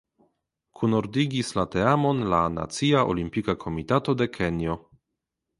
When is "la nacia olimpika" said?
2.31-3.59